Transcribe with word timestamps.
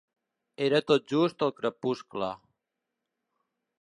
Era 0.67 0.79
tot 0.91 1.05
just 1.13 1.45
el 1.47 1.53
crepuscle. 1.59 2.31